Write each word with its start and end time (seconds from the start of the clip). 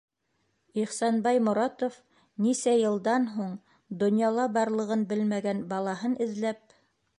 Ихсанбай 0.83 1.41
Моратов... 1.47 1.93
нисә 2.45 2.73
йылдан 2.81 3.29
һуң... 3.35 3.53
донъяла 4.01 4.49
барлығын 4.59 5.07
белмәгән 5.15 5.65
балаһын 5.75 6.21
эҙләп... 6.29 6.79